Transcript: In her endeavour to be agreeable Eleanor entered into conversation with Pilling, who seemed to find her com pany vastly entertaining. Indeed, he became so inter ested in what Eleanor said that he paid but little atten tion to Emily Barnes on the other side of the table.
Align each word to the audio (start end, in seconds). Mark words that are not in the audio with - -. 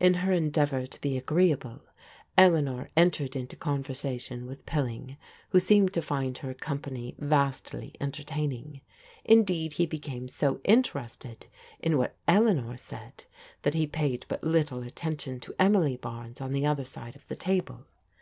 In 0.00 0.14
her 0.24 0.32
endeavour 0.32 0.86
to 0.86 1.00
be 1.02 1.18
agreeable 1.18 1.82
Eleanor 2.38 2.88
entered 2.96 3.36
into 3.36 3.56
conversation 3.56 4.46
with 4.46 4.64
Pilling, 4.64 5.18
who 5.50 5.60
seemed 5.60 5.92
to 5.92 6.00
find 6.00 6.38
her 6.38 6.54
com 6.54 6.78
pany 6.78 7.14
vastly 7.18 7.92
entertaining. 8.00 8.80
Indeed, 9.22 9.74
he 9.74 9.84
became 9.84 10.28
so 10.28 10.62
inter 10.64 11.00
ested 11.00 11.42
in 11.78 11.98
what 11.98 12.16
Eleanor 12.26 12.78
said 12.78 13.26
that 13.60 13.74
he 13.74 13.86
paid 13.86 14.24
but 14.30 14.42
little 14.42 14.82
atten 14.82 15.18
tion 15.18 15.40
to 15.40 15.54
Emily 15.58 15.98
Barnes 15.98 16.40
on 16.40 16.52
the 16.52 16.64
other 16.64 16.86
side 16.86 17.14
of 17.14 17.28
the 17.28 17.36
table. 17.36 17.84